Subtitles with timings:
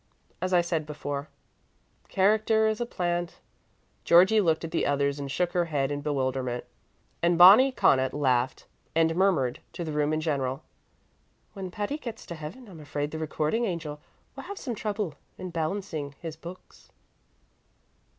[0.41, 1.29] As I said before,
[2.07, 3.39] character is a plant"
[4.03, 6.63] Georgie looked at the others and shook her head in bewilderment,
[7.21, 10.63] and Bonnie Connaught laughed and murmured to the room in general:
[11.53, 13.99] "When Patty gets to heaven I'm afraid the Recording Angel
[14.35, 16.89] will have some trouble in balancing his books."